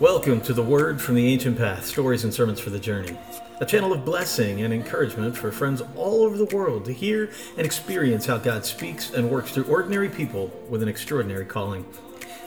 Welcome 0.00 0.42
to 0.42 0.52
the 0.52 0.62
Word 0.62 1.00
from 1.00 1.14
the 1.14 1.26
Ancient 1.32 1.56
Path 1.56 1.86
Stories 1.86 2.24
and 2.24 2.34
Sermons 2.34 2.60
for 2.60 2.68
the 2.68 2.78
Journey, 2.78 3.16
a 3.60 3.64
channel 3.64 3.94
of 3.94 4.04
blessing 4.04 4.60
and 4.60 4.74
encouragement 4.74 5.34
for 5.34 5.50
friends 5.50 5.82
all 5.96 6.20
over 6.20 6.36
the 6.36 6.54
world 6.54 6.84
to 6.84 6.92
hear 6.92 7.30
and 7.56 7.64
experience 7.64 8.26
how 8.26 8.36
God 8.36 8.66
speaks 8.66 9.14
and 9.14 9.30
works 9.30 9.52
through 9.52 9.64
ordinary 9.64 10.10
people 10.10 10.52
with 10.68 10.82
an 10.82 10.88
extraordinary 10.88 11.46
calling. 11.46 11.86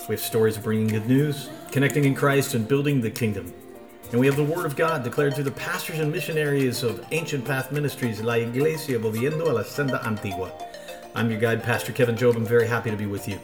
We 0.07 0.13
have 0.13 0.21
stories 0.21 0.57
of 0.57 0.63
bringing 0.63 0.89
good 0.89 1.07
news, 1.07 1.49
connecting 1.71 2.05
in 2.05 2.13
Christ, 2.13 2.53
and 2.53 2.67
building 2.67 3.01
the 3.01 3.09
kingdom. 3.09 3.51
And 4.11 4.19
we 4.19 4.27
have 4.27 4.35
the 4.35 4.43
Word 4.43 4.67
of 4.67 4.75
God 4.75 5.03
declared 5.03 5.33
through 5.33 5.45
the 5.45 5.51
pastors 5.51 5.97
and 5.97 6.11
missionaries 6.11 6.83
of 6.83 7.03
Ancient 7.09 7.45
Path 7.45 7.71
Ministries, 7.71 8.21
La 8.21 8.33
Iglesia 8.33 8.99
Volviendo 8.99 9.49
a 9.49 9.53
la 9.53 9.63
Senda 9.63 10.05
Antigua. 10.05 10.51
I'm 11.15 11.31
your 11.31 11.39
guide, 11.39 11.63
Pastor 11.63 11.93
Kevin 11.93 12.15
Jobe. 12.15 12.35
I'm 12.35 12.45
very 12.45 12.67
happy 12.67 12.91
to 12.91 12.95
be 12.95 13.07
with 13.07 13.27
you. 13.27 13.39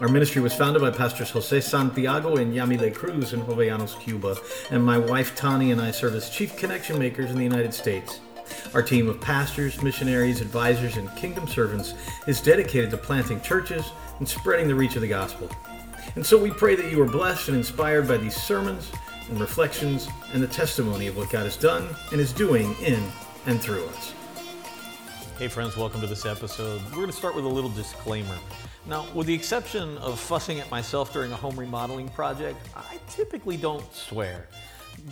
Our 0.00 0.08
ministry 0.08 0.42
was 0.42 0.52
founded 0.52 0.82
by 0.82 0.90
Pastors 0.90 1.30
Jose 1.30 1.60
Santiago 1.60 2.34
and 2.34 2.52
Yamile 2.52 2.92
Cruz 2.92 3.32
in 3.32 3.42
Jovellanos, 3.42 3.98
Cuba, 4.00 4.36
and 4.72 4.84
my 4.84 4.98
wife 4.98 5.36
Tani 5.36 5.70
and 5.70 5.80
I 5.80 5.92
serve 5.92 6.16
as 6.16 6.28
chief 6.30 6.56
connection 6.56 6.98
makers 6.98 7.30
in 7.30 7.36
the 7.36 7.44
United 7.44 7.72
States. 7.72 8.18
Our 8.74 8.82
team 8.82 9.08
of 9.08 9.20
pastors, 9.20 9.80
missionaries, 9.82 10.40
advisors, 10.40 10.96
and 10.96 11.14
kingdom 11.14 11.46
servants 11.46 11.94
is 12.26 12.40
dedicated 12.40 12.90
to 12.90 12.96
planting 12.96 13.40
churches 13.40 13.92
and 14.18 14.28
spreading 14.28 14.66
the 14.66 14.74
reach 14.74 14.96
of 14.96 15.02
the 15.02 15.08
gospel. 15.08 15.48
And 16.16 16.26
so 16.26 16.42
we 16.42 16.50
pray 16.50 16.74
that 16.74 16.90
you 16.90 17.00
are 17.00 17.08
blessed 17.08 17.46
and 17.46 17.56
inspired 17.56 18.08
by 18.08 18.16
these 18.16 18.34
sermons 18.34 18.90
and 19.30 19.40
reflections 19.40 20.08
and 20.32 20.42
the 20.42 20.48
testimony 20.48 21.06
of 21.06 21.16
what 21.16 21.30
God 21.30 21.44
has 21.44 21.56
done 21.56 21.86
and 22.10 22.20
is 22.20 22.32
doing 22.32 22.74
in 22.82 23.00
and 23.46 23.60
through 23.60 23.86
us. 23.86 24.12
Hey, 25.38 25.46
friends, 25.46 25.76
welcome 25.76 26.00
to 26.00 26.08
this 26.08 26.26
episode. 26.26 26.82
We're 26.86 26.96
going 26.96 27.06
to 27.06 27.12
start 27.12 27.36
with 27.36 27.44
a 27.44 27.48
little 27.48 27.70
disclaimer. 27.70 28.36
Now, 28.86 29.06
with 29.14 29.26
the 29.26 29.34
exception 29.34 29.96
of 29.98 30.20
fussing 30.20 30.60
at 30.60 30.70
myself 30.70 31.10
during 31.10 31.32
a 31.32 31.36
home 31.36 31.58
remodeling 31.58 32.10
project, 32.10 32.58
I 32.76 32.98
typically 33.08 33.56
don't 33.56 33.82
swear. 33.94 34.46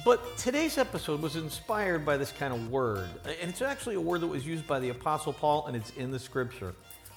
But 0.05 0.37
today's 0.37 0.77
episode 0.77 1.23
was 1.23 1.37
inspired 1.37 2.05
by 2.05 2.19
this 2.19 2.33
kind 2.33 2.53
of 2.53 2.71
word. 2.71 3.09
And 3.25 3.49
it's 3.49 3.63
actually 3.63 3.95
a 3.95 4.01
word 4.01 4.21
that 4.21 4.27
was 4.27 4.47
used 4.47 4.67
by 4.67 4.79
the 4.79 4.91
Apostle 4.91 5.33
Paul, 5.33 5.67
and 5.69 5.75
it's 5.75 5.89
in 5.97 6.11
the 6.11 6.19
scripture. 6.19 6.75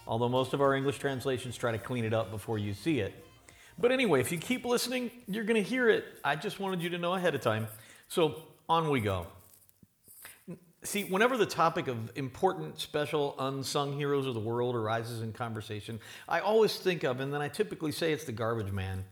Although 0.08 0.30
most 0.30 0.54
of 0.54 0.62
our 0.62 0.76
English 0.76 0.98
translations 0.98 1.58
try 1.58 1.74
to 1.74 1.78
clean 1.78 2.06
it 2.06 2.14
up 2.14 2.32
before 2.32 2.58
you 2.58 2.74
see 2.74 3.02
it. 3.02 3.14
But 3.78 3.92
anyway, 3.92 4.22
if 4.22 4.32
you 4.32 4.38
keep 4.38 4.64
listening, 4.64 5.12
you're 5.28 5.44
going 5.44 5.62
to 5.62 5.70
hear 5.70 5.90
it. 5.90 6.06
I 6.24 6.38
just 6.38 6.62
wanted 6.62 6.82
you 6.82 6.90
to 6.92 6.98
know 6.98 7.16
ahead 7.16 7.36
of 7.36 7.42
time. 7.42 7.68
So 8.08 8.44
on 8.70 8.90
we 8.90 9.02
go. 9.02 9.28
See, 10.86 11.04
whenever 11.04 11.36
the 11.36 11.48
topic 11.48 11.88
of 11.88 12.12
important, 12.16 12.80
special, 12.80 13.36
unsung 13.40 13.98
heroes 13.98 14.28
of 14.28 14.36
the 14.36 14.40
world 14.40 14.76
arises 14.76 15.22
in 15.22 15.34
conversation, 15.34 16.00
I 16.30 16.42
always 16.42 16.78
think 16.78 17.04
of, 17.04 17.20
and 17.20 17.34
then 17.34 17.42
I 17.42 17.48
typically 17.48 17.92
say 17.92 18.14
it's 18.14 18.26
the 18.26 18.32
garbage 18.32 18.72
man. 18.72 19.04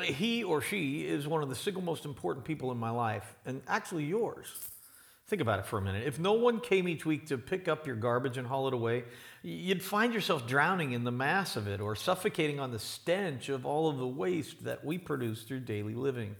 He 0.00 0.44
or 0.44 0.60
she 0.60 1.04
is 1.04 1.26
one 1.26 1.42
of 1.42 1.48
the 1.48 1.56
single 1.56 1.82
most 1.82 2.04
important 2.04 2.44
people 2.44 2.70
in 2.70 2.78
my 2.78 2.90
life, 2.90 3.34
and 3.44 3.60
actually 3.66 4.04
yours. 4.04 4.46
Think 5.26 5.42
about 5.42 5.58
it 5.58 5.66
for 5.66 5.78
a 5.78 5.82
minute. 5.82 6.06
If 6.06 6.20
no 6.20 6.34
one 6.34 6.60
came 6.60 6.86
each 6.86 7.04
week 7.04 7.26
to 7.26 7.38
pick 7.38 7.66
up 7.66 7.88
your 7.88 7.96
garbage 7.96 8.38
and 8.38 8.46
haul 8.46 8.68
it 8.68 8.74
away, 8.74 9.02
you'd 9.42 9.82
find 9.82 10.14
yourself 10.14 10.46
drowning 10.46 10.92
in 10.92 11.02
the 11.02 11.10
mass 11.10 11.56
of 11.56 11.66
it 11.66 11.80
or 11.80 11.96
suffocating 11.96 12.60
on 12.60 12.70
the 12.70 12.78
stench 12.78 13.48
of 13.48 13.66
all 13.66 13.88
of 13.88 13.98
the 13.98 14.06
waste 14.06 14.62
that 14.62 14.84
we 14.84 14.96
produce 14.96 15.42
through 15.42 15.60
daily 15.60 15.94
living. 15.94 16.36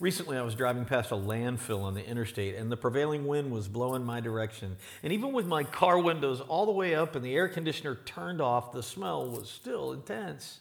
Recently, 0.00 0.38
I 0.38 0.42
was 0.42 0.54
driving 0.54 0.86
past 0.86 1.10
a 1.10 1.14
landfill 1.14 1.82
on 1.82 1.92
the 1.92 2.02
interstate, 2.02 2.54
and 2.54 2.72
the 2.72 2.76
prevailing 2.76 3.26
wind 3.26 3.50
was 3.50 3.68
blowing 3.68 4.02
my 4.02 4.20
direction. 4.20 4.78
And 5.02 5.12
even 5.12 5.34
with 5.34 5.46
my 5.46 5.62
car 5.62 5.98
windows 5.98 6.40
all 6.40 6.64
the 6.64 6.72
way 6.72 6.94
up 6.94 7.16
and 7.16 7.22
the 7.24 7.34
air 7.34 7.48
conditioner 7.48 7.96
turned 8.06 8.40
off, 8.40 8.72
the 8.72 8.82
smell 8.82 9.28
was 9.28 9.50
still 9.50 9.92
intense. 9.92 10.60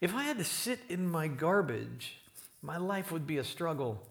If 0.00 0.14
I 0.14 0.22
had 0.22 0.38
to 0.38 0.44
sit 0.44 0.78
in 0.88 1.06
my 1.06 1.28
garbage, 1.28 2.16
my 2.62 2.78
life 2.78 3.12
would 3.12 3.26
be 3.26 3.36
a 3.36 3.44
struggle. 3.44 4.02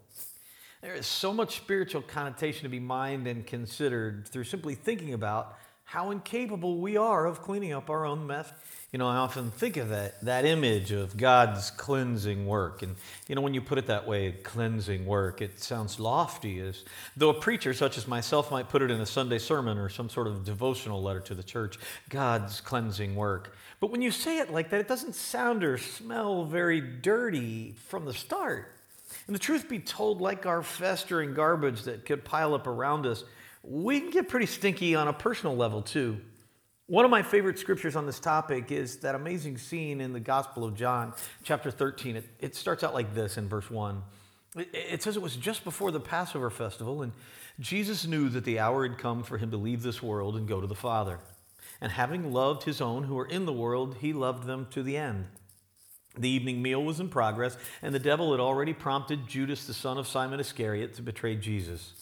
There 0.80 0.94
is 0.94 1.06
so 1.06 1.32
much 1.32 1.56
spiritual 1.56 2.02
connotation 2.02 2.62
to 2.62 2.68
be 2.68 2.78
mined 2.78 3.26
and 3.26 3.44
considered 3.44 4.28
through 4.28 4.44
simply 4.44 4.76
thinking 4.76 5.12
about 5.12 5.56
how 5.92 6.10
incapable 6.10 6.78
we 6.78 6.96
are 6.96 7.26
of 7.26 7.42
cleaning 7.42 7.74
up 7.74 7.90
our 7.90 8.06
own 8.06 8.26
mess. 8.26 8.50
You 8.92 8.98
know, 8.98 9.06
I 9.06 9.16
often 9.16 9.50
think 9.50 9.76
of 9.76 9.90
that, 9.90 10.24
that 10.24 10.46
image 10.46 10.90
of 10.90 11.18
God's 11.18 11.70
cleansing 11.70 12.46
work. 12.46 12.82
And, 12.82 12.96
you 13.28 13.34
know, 13.34 13.42
when 13.42 13.52
you 13.52 13.60
put 13.60 13.76
it 13.76 13.88
that 13.88 14.06
way, 14.06 14.32
cleansing 14.32 15.04
work, 15.04 15.42
it 15.42 15.60
sounds 15.60 16.00
lofty, 16.00 16.60
as 16.60 16.82
though 17.14 17.28
a 17.28 17.34
preacher 17.34 17.74
such 17.74 17.98
as 17.98 18.08
myself 18.08 18.50
might 18.50 18.70
put 18.70 18.80
it 18.80 18.90
in 18.90 19.02
a 19.02 19.06
Sunday 19.06 19.36
sermon 19.36 19.76
or 19.76 19.90
some 19.90 20.08
sort 20.08 20.28
of 20.28 20.46
devotional 20.46 21.02
letter 21.02 21.20
to 21.20 21.34
the 21.34 21.42
church 21.42 21.78
God's 22.08 22.62
cleansing 22.62 23.14
work. 23.14 23.54
But 23.78 23.90
when 23.90 24.00
you 24.00 24.12
say 24.12 24.38
it 24.38 24.50
like 24.50 24.70
that, 24.70 24.80
it 24.80 24.88
doesn't 24.88 25.14
sound 25.14 25.62
or 25.62 25.76
smell 25.76 26.46
very 26.46 26.80
dirty 26.80 27.74
from 27.88 28.06
the 28.06 28.14
start. 28.14 28.72
And 29.26 29.34
the 29.36 29.40
truth 29.40 29.68
be 29.68 29.78
told, 29.78 30.22
like 30.22 30.46
our 30.46 30.62
festering 30.62 31.34
garbage 31.34 31.82
that 31.82 32.06
could 32.06 32.24
pile 32.24 32.54
up 32.54 32.66
around 32.66 33.04
us, 33.04 33.24
we 33.62 34.00
can 34.00 34.10
get 34.10 34.28
pretty 34.28 34.46
stinky 34.46 34.94
on 34.94 35.08
a 35.08 35.12
personal 35.12 35.56
level 35.56 35.82
too. 35.82 36.20
One 36.86 37.04
of 37.04 37.10
my 37.10 37.22
favorite 37.22 37.58
scriptures 37.58 37.96
on 37.96 38.06
this 38.06 38.18
topic 38.18 38.72
is 38.72 38.98
that 38.98 39.14
amazing 39.14 39.56
scene 39.58 40.00
in 40.00 40.12
the 40.12 40.20
Gospel 40.20 40.64
of 40.64 40.74
John, 40.74 41.14
chapter 41.44 41.70
13. 41.70 42.16
It, 42.16 42.24
it 42.40 42.56
starts 42.56 42.82
out 42.82 42.92
like 42.92 43.14
this 43.14 43.38
in 43.38 43.48
verse 43.48 43.70
1. 43.70 44.02
It, 44.56 44.68
it 44.72 45.02
says 45.02 45.16
it 45.16 45.22
was 45.22 45.36
just 45.36 45.64
before 45.64 45.90
the 45.92 46.00
Passover 46.00 46.50
festival, 46.50 47.02
and 47.02 47.12
Jesus 47.60 48.04
knew 48.04 48.28
that 48.30 48.44
the 48.44 48.58
hour 48.58 48.86
had 48.86 48.98
come 48.98 49.22
for 49.22 49.38
him 49.38 49.52
to 49.52 49.56
leave 49.56 49.82
this 49.82 50.02
world 50.02 50.36
and 50.36 50.48
go 50.48 50.60
to 50.60 50.66
the 50.66 50.74
Father. 50.74 51.20
And 51.80 51.92
having 51.92 52.32
loved 52.32 52.64
his 52.64 52.80
own 52.80 53.04
who 53.04 53.14
were 53.14 53.26
in 53.26 53.46
the 53.46 53.52
world, 53.52 53.96
he 54.00 54.12
loved 54.12 54.46
them 54.46 54.66
to 54.72 54.82
the 54.82 54.96
end. 54.96 55.26
The 56.18 56.28
evening 56.28 56.60
meal 56.60 56.82
was 56.82 57.00
in 57.00 57.08
progress, 57.08 57.56
and 57.80 57.94
the 57.94 57.98
devil 57.98 58.32
had 58.32 58.40
already 58.40 58.74
prompted 58.74 59.28
Judas, 59.28 59.66
the 59.66 59.72
son 59.72 59.98
of 59.98 60.06
Simon 60.06 60.40
Iscariot, 60.40 60.94
to 60.94 61.02
betray 61.02 61.36
Jesus 61.36 62.01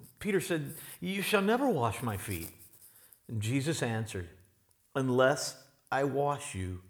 Peter 0.21 0.39
said, 0.39 0.75
You 1.01 1.21
shall 1.21 1.41
never 1.41 1.67
wash 1.67 2.01
my 2.01 2.15
feet. 2.15 2.49
And 3.27 3.41
Jesus 3.41 3.83
answered, 3.83 4.29
Unless 4.95 5.57
I 5.91 6.05
wash 6.05 6.55
you, 6.55 6.81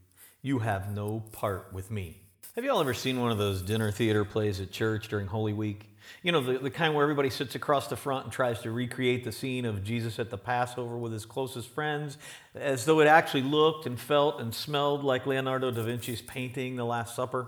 you 0.43 0.59
have 0.59 0.91
no 0.91 1.23
part 1.31 1.73
with 1.73 1.89
me. 1.89 2.21
Have 2.55 2.65
you 2.65 2.71
all 2.71 2.81
ever 2.81 2.93
seen 2.93 3.19
one 3.19 3.31
of 3.31 3.37
those 3.37 3.61
dinner 3.61 3.91
theater 3.91 4.25
plays 4.25 4.59
at 4.59 4.71
church 4.71 5.07
during 5.07 5.27
Holy 5.27 5.53
Week? 5.53 5.87
You 6.21 6.33
know, 6.33 6.41
the, 6.41 6.59
the 6.59 6.69
kind 6.69 6.93
where 6.93 7.03
everybody 7.03 7.29
sits 7.29 7.55
across 7.55 7.87
the 7.87 7.95
front 7.95 8.25
and 8.25 8.33
tries 8.33 8.61
to 8.63 8.71
recreate 8.71 9.23
the 9.23 9.31
scene 9.31 9.65
of 9.65 9.83
Jesus 9.83 10.19
at 10.19 10.29
the 10.29 10.37
Passover 10.37 10.97
with 10.97 11.13
his 11.13 11.25
closest 11.25 11.69
friends, 11.69 12.17
as 12.53 12.83
though 12.83 12.99
it 12.99 13.07
actually 13.07 13.43
looked 13.43 13.85
and 13.85 13.97
felt 13.97 14.41
and 14.41 14.53
smelled 14.53 15.05
like 15.05 15.25
Leonardo 15.25 15.71
da 15.71 15.81
Vinci's 15.83 16.21
painting, 16.21 16.75
The 16.75 16.83
Last 16.85 17.15
Supper. 17.15 17.47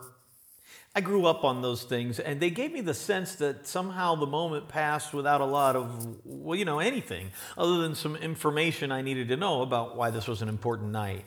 I 0.95 1.01
grew 1.01 1.25
up 1.25 1.43
on 1.43 1.63
those 1.63 1.83
things, 1.83 2.19
and 2.19 2.39
they 2.39 2.51
gave 2.51 2.71
me 2.71 2.81
the 2.81 2.93
sense 2.93 3.35
that 3.35 3.65
somehow 3.65 4.13
the 4.13 4.27
moment 4.27 4.67
passed 4.67 5.11
without 5.11 5.41
a 5.41 5.45
lot 5.45 5.75
of, 5.75 6.17
well, 6.23 6.55
you 6.57 6.65
know, 6.65 6.77
anything 6.77 7.31
other 7.57 7.79
than 7.79 7.95
some 7.95 8.15
information 8.15 8.91
I 8.91 9.01
needed 9.01 9.27
to 9.29 9.37
know 9.37 9.63
about 9.63 9.97
why 9.97 10.11
this 10.11 10.27
was 10.27 10.43
an 10.43 10.49
important 10.49 10.91
night. 10.91 11.25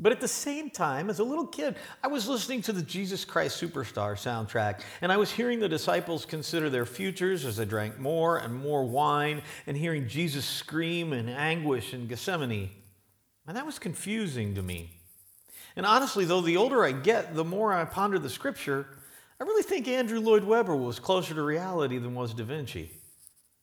But 0.00 0.10
at 0.10 0.20
the 0.20 0.26
same 0.26 0.68
time, 0.68 1.10
as 1.10 1.20
a 1.20 1.24
little 1.24 1.46
kid, 1.46 1.76
I 2.02 2.08
was 2.08 2.26
listening 2.26 2.62
to 2.62 2.72
the 2.72 2.82
Jesus 2.82 3.24
Christ 3.24 3.62
Superstar 3.62 4.14
soundtrack, 4.14 4.80
and 5.00 5.12
I 5.12 5.16
was 5.16 5.30
hearing 5.30 5.60
the 5.60 5.68
disciples 5.68 6.24
consider 6.24 6.68
their 6.68 6.86
futures 6.86 7.44
as 7.44 7.58
they 7.58 7.64
drank 7.64 8.00
more 8.00 8.38
and 8.38 8.52
more 8.52 8.84
wine, 8.84 9.42
and 9.68 9.76
hearing 9.76 10.08
Jesus 10.08 10.44
scream 10.44 11.12
in 11.12 11.28
anguish 11.28 11.94
in 11.94 12.08
Gethsemane. 12.08 12.70
And 13.46 13.56
that 13.56 13.66
was 13.66 13.78
confusing 13.78 14.56
to 14.56 14.62
me. 14.62 15.01
And 15.76 15.86
honestly, 15.86 16.24
though, 16.24 16.40
the 16.40 16.56
older 16.56 16.84
I 16.84 16.92
get, 16.92 17.34
the 17.34 17.44
more 17.44 17.72
I 17.72 17.84
ponder 17.84 18.18
the 18.18 18.30
scripture, 18.30 18.86
I 19.40 19.44
really 19.44 19.62
think 19.62 19.88
Andrew 19.88 20.20
Lloyd 20.20 20.44
Webber 20.44 20.76
was 20.76 20.98
closer 20.98 21.34
to 21.34 21.42
reality 21.42 21.98
than 21.98 22.14
was 22.14 22.34
Da 22.34 22.44
Vinci. 22.44 22.90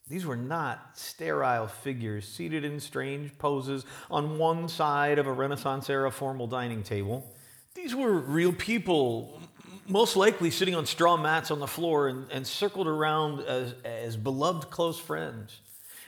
These 0.09 0.25
were 0.25 0.35
not 0.35 0.97
sterile 0.97 1.67
figures 1.67 2.27
seated 2.27 2.65
in 2.65 2.79
strange 2.79 3.37
poses 3.37 3.85
on 4.09 4.39
one 4.39 4.67
side 4.67 5.19
of 5.19 5.27
a 5.27 5.31
Renaissance 5.31 5.87
era 5.87 6.11
formal 6.11 6.47
dining 6.47 6.81
table. 6.81 7.31
These 7.75 7.93
were 7.93 8.11
real 8.11 8.51
people, 8.51 9.39
most 9.87 10.15
likely 10.15 10.49
sitting 10.49 10.73
on 10.73 10.87
straw 10.87 11.15
mats 11.15 11.51
on 11.51 11.59
the 11.59 11.67
floor 11.67 12.07
and, 12.07 12.29
and 12.31 12.45
circled 12.45 12.87
around 12.87 13.41
as, 13.41 13.75
as 13.85 14.17
beloved 14.17 14.71
close 14.71 14.99
friends, 14.99 15.59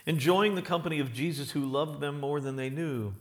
enjoying 0.07 0.55
the 0.55 0.63
company 0.63 0.99
of 0.99 1.13
Jesus 1.13 1.51
who 1.51 1.61
loved 1.61 2.01
them 2.01 2.19
more 2.19 2.41
than 2.41 2.55
they 2.55 2.71
knew. 2.71 3.13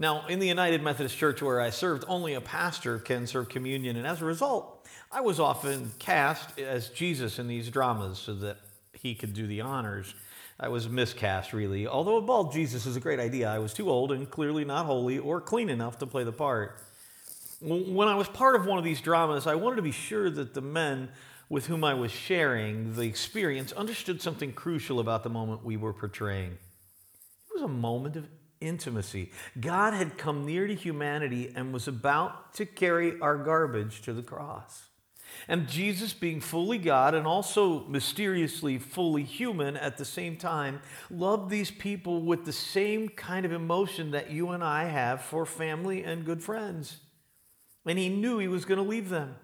Now, 0.00 0.26
in 0.28 0.38
the 0.38 0.48
United 0.48 0.82
Methodist 0.82 1.18
Church 1.18 1.42
where 1.42 1.60
I 1.60 1.68
served, 1.68 2.06
only 2.08 2.32
a 2.32 2.40
pastor 2.40 2.98
can 2.98 3.26
serve 3.26 3.50
communion, 3.50 3.96
and 3.96 4.06
as 4.06 4.22
a 4.22 4.24
result, 4.24 4.88
I 5.12 5.20
was 5.20 5.38
often 5.38 5.92
cast 5.98 6.58
as 6.58 6.88
Jesus 6.88 7.38
in 7.38 7.48
these 7.48 7.68
dramas 7.68 8.18
so 8.18 8.32
that 8.36 8.56
he 8.94 9.14
could 9.14 9.34
do 9.34 9.46
the 9.46 9.60
honors. 9.60 10.14
I 10.58 10.68
was 10.68 10.88
miscast, 10.88 11.52
really. 11.52 11.86
Although 11.86 12.16
a 12.16 12.22
bald 12.22 12.50
Jesus 12.50 12.86
is 12.86 12.96
a 12.96 13.00
great 13.00 13.20
idea, 13.20 13.50
I 13.50 13.58
was 13.58 13.74
too 13.74 13.90
old 13.90 14.10
and 14.10 14.30
clearly 14.30 14.64
not 14.64 14.86
holy 14.86 15.18
or 15.18 15.38
clean 15.38 15.68
enough 15.68 15.98
to 15.98 16.06
play 16.06 16.24
the 16.24 16.32
part. 16.32 16.78
When 17.60 18.08
I 18.08 18.14
was 18.14 18.26
part 18.26 18.56
of 18.56 18.64
one 18.64 18.78
of 18.78 18.84
these 18.84 19.02
dramas, 19.02 19.46
I 19.46 19.56
wanted 19.56 19.76
to 19.76 19.82
be 19.82 19.92
sure 19.92 20.30
that 20.30 20.54
the 20.54 20.62
men 20.62 21.10
with 21.50 21.66
whom 21.66 21.84
I 21.84 21.92
was 21.92 22.10
sharing 22.10 22.94
the 22.94 23.02
experience 23.02 23.70
understood 23.72 24.22
something 24.22 24.54
crucial 24.54 24.98
about 24.98 25.24
the 25.24 25.28
moment 25.28 25.62
we 25.62 25.76
were 25.76 25.92
portraying. 25.92 26.52
It 26.52 27.52
was 27.52 27.64
a 27.64 27.68
moment 27.68 28.16
of 28.16 28.24
intimacy. 28.60 29.32
God 29.60 29.94
had 29.94 30.18
come 30.18 30.44
near 30.44 30.66
to 30.66 30.74
humanity 30.74 31.52
and 31.54 31.72
was 31.72 31.88
about 31.88 32.54
to 32.54 32.66
carry 32.66 33.18
our 33.20 33.36
garbage 33.36 34.02
to 34.02 34.12
the 34.12 34.22
cross. 34.22 34.90
And 35.48 35.68
Jesus, 35.68 36.12
being 36.12 36.40
fully 36.40 36.78
God 36.78 37.14
and 37.14 37.26
also 37.26 37.84
mysteriously 37.86 38.78
fully 38.78 39.22
human 39.22 39.76
at 39.76 39.96
the 39.96 40.04
same 40.04 40.36
time, 40.36 40.80
loved 41.10 41.50
these 41.50 41.70
people 41.70 42.22
with 42.22 42.44
the 42.44 42.52
same 42.52 43.08
kind 43.08 43.46
of 43.46 43.52
emotion 43.52 44.10
that 44.10 44.30
you 44.30 44.50
and 44.50 44.62
I 44.62 44.84
have 44.84 45.22
for 45.22 45.46
family 45.46 46.04
and 46.04 46.24
good 46.24 46.42
friends. 46.42 46.98
And 47.86 47.98
he 47.98 48.08
knew 48.08 48.38
he 48.38 48.48
was 48.48 48.64
going 48.64 48.82
to 48.82 48.88
leave 48.88 49.08
them, 49.08 49.36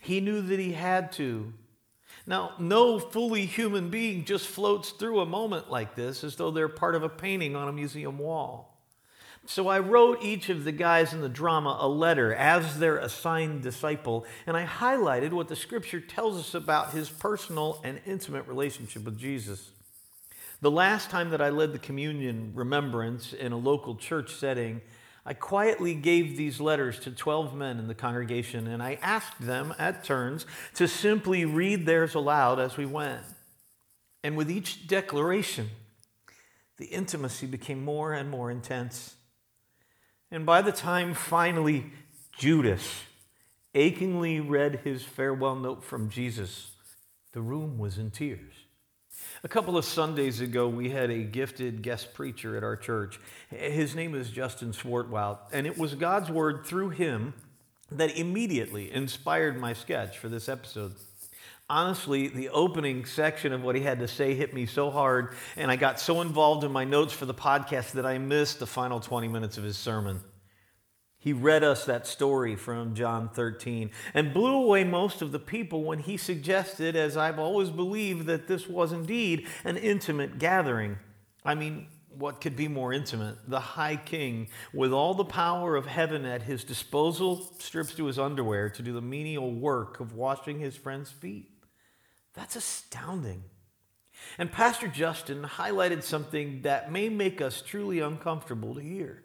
he 0.00 0.20
knew 0.20 0.42
that 0.42 0.58
he 0.58 0.72
had 0.72 1.12
to. 1.12 1.52
Now, 2.26 2.54
no 2.58 2.98
fully 2.98 3.46
human 3.46 3.88
being 3.88 4.24
just 4.24 4.48
floats 4.48 4.90
through 4.90 5.20
a 5.20 5.26
moment 5.26 5.70
like 5.70 5.94
this 5.94 6.24
as 6.24 6.36
though 6.36 6.50
they're 6.50 6.68
part 6.68 6.96
of 6.96 7.04
a 7.04 7.08
painting 7.08 7.54
on 7.54 7.68
a 7.68 7.72
museum 7.72 8.18
wall. 8.18 8.76
So 9.48 9.68
I 9.68 9.78
wrote 9.78 10.24
each 10.24 10.48
of 10.48 10.64
the 10.64 10.72
guys 10.72 11.12
in 11.12 11.20
the 11.20 11.28
drama 11.28 11.78
a 11.80 11.86
letter 11.86 12.34
as 12.34 12.80
their 12.80 12.96
assigned 12.96 13.62
disciple, 13.62 14.26
and 14.44 14.56
I 14.56 14.66
highlighted 14.66 15.30
what 15.30 15.46
the 15.46 15.54
scripture 15.54 16.00
tells 16.00 16.36
us 16.36 16.52
about 16.52 16.90
his 16.90 17.08
personal 17.08 17.80
and 17.84 18.00
intimate 18.06 18.48
relationship 18.48 19.04
with 19.04 19.16
Jesus. 19.16 19.70
The 20.60 20.70
last 20.70 21.10
time 21.10 21.30
that 21.30 21.40
I 21.40 21.50
led 21.50 21.72
the 21.72 21.78
communion 21.78 22.52
remembrance 22.56 23.32
in 23.32 23.52
a 23.52 23.56
local 23.56 23.94
church 23.94 24.34
setting, 24.34 24.80
I 25.28 25.34
quietly 25.34 25.94
gave 25.94 26.36
these 26.36 26.60
letters 26.60 27.00
to 27.00 27.10
12 27.10 27.52
men 27.52 27.80
in 27.80 27.88
the 27.88 27.96
congregation, 27.96 28.68
and 28.68 28.80
I 28.80 28.96
asked 29.02 29.40
them 29.40 29.74
at 29.76 30.04
turns 30.04 30.46
to 30.74 30.86
simply 30.86 31.44
read 31.44 31.84
theirs 31.84 32.14
aloud 32.14 32.60
as 32.60 32.76
we 32.76 32.86
went. 32.86 33.22
And 34.22 34.36
with 34.36 34.48
each 34.48 34.86
declaration, 34.86 35.70
the 36.76 36.86
intimacy 36.86 37.46
became 37.46 37.84
more 37.84 38.12
and 38.12 38.30
more 38.30 38.52
intense. 38.52 39.16
And 40.30 40.46
by 40.46 40.62
the 40.62 40.72
time 40.72 41.12
finally 41.12 41.86
Judas 42.38 43.02
achingly 43.74 44.38
read 44.38 44.80
his 44.84 45.02
farewell 45.02 45.56
note 45.56 45.82
from 45.82 46.08
Jesus, 46.08 46.70
the 47.32 47.40
room 47.40 47.78
was 47.78 47.98
in 47.98 48.12
tears. 48.12 48.65
A 49.44 49.48
couple 49.48 49.78
of 49.78 49.84
Sundays 49.84 50.40
ago, 50.40 50.68
we 50.68 50.90
had 50.90 51.10
a 51.10 51.22
gifted 51.22 51.82
guest 51.82 52.14
preacher 52.14 52.56
at 52.56 52.64
our 52.64 52.76
church. 52.76 53.20
His 53.48 53.94
name 53.94 54.14
is 54.14 54.30
Justin 54.30 54.72
Swartwout, 54.72 55.38
and 55.52 55.66
it 55.66 55.78
was 55.78 55.94
God's 55.94 56.30
word 56.30 56.66
through 56.66 56.90
him 56.90 57.32
that 57.90 58.16
immediately 58.16 58.92
inspired 58.92 59.60
my 59.60 59.72
sketch 59.72 60.18
for 60.18 60.28
this 60.28 60.48
episode. 60.48 60.94
Honestly, 61.68 62.28
the 62.28 62.48
opening 62.48 63.04
section 63.04 63.52
of 63.52 63.62
what 63.62 63.76
he 63.76 63.82
had 63.82 64.00
to 64.00 64.08
say 64.08 64.34
hit 64.34 64.54
me 64.54 64.66
so 64.66 64.90
hard, 64.90 65.34
and 65.56 65.70
I 65.70 65.76
got 65.76 66.00
so 66.00 66.22
involved 66.22 66.64
in 66.64 66.72
my 66.72 66.84
notes 66.84 67.12
for 67.12 67.26
the 67.26 67.34
podcast 67.34 67.92
that 67.92 68.06
I 68.06 68.18
missed 68.18 68.58
the 68.58 68.66
final 68.66 69.00
20 69.00 69.28
minutes 69.28 69.58
of 69.58 69.64
his 69.64 69.76
sermon. 69.76 70.20
He 71.26 71.32
read 71.32 71.64
us 71.64 71.84
that 71.86 72.06
story 72.06 72.54
from 72.54 72.94
John 72.94 73.28
13 73.28 73.90
and 74.14 74.32
blew 74.32 74.62
away 74.62 74.84
most 74.84 75.22
of 75.22 75.32
the 75.32 75.40
people 75.40 75.82
when 75.82 75.98
he 75.98 76.16
suggested, 76.16 76.94
as 76.94 77.16
I've 77.16 77.40
always 77.40 77.68
believed, 77.68 78.26
that 78.26 78.46
this 78.46 78.68
was 78.68 78.92
indeed 78.92 79.48
an 79.64 79.76
intimate 79.76 80.38
gathering. 80.38 81.00
I 81.44 81.56
mean, 81.56 81.88
what 82.16 82.40
could 82.40 82.54
be 82.54 82.68
more 82.68 82.92
intimate? 82.92 83.38
The 83.48 83.58
high 83.58 83.96
king, 83.96 84.46
with 84.72 84.92
all 84.92 85.14
the 85.14 85.24
power 85.24 85.74
of 85.74 85.86
heaven 85.86 86.24
at 86.24 86.42
his 86.42 86.62
disposal, 86.62 87.52
strips 87.58 87.92
to 87.96 88.06
his 88.06 88.20
underwear 88.20 88.70
to 88.70 88.80
do 88.80 88.92
the 88.92 89.02
menial 89.02 89.52
work 89.52 89.98
of 89.98 90.14
washing 90.14 90.60
his 90.60 90.76
friend's 90.76 91.10
feet. 91.10 91.50
That's 92.34 92.54
astounding. 92.54 93.42
And 94.38 94.52
Pastor 94.52 94.86
Justin 94.86 95.42
highlighted 95.42 96.04
something 96.04 96.62
that 96.62 96.92
may 96.92 97.08
make 97.08 97.40
us 97.40 97.62
truly 97.62 97.98
uncomfortable 97.98 98.76
to 98.76 98.80
hear. 98.80 99.24